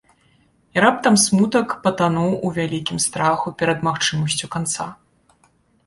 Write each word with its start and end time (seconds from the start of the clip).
І 0.77 0.81
раптам 0.85 1.15
смутак 1.23 1.75
патануў 1.85 2.31
у 2.47 2.53
вялікім 2.57 2.97
страху 3.07 3.47
перад 3.63 3.87
магчымасцю 3.89 4.55
канца. 4.57 4.93